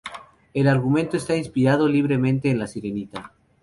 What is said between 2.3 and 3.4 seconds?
en "La sirenita".